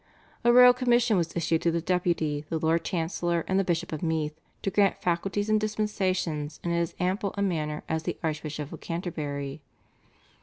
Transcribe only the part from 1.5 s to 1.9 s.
to the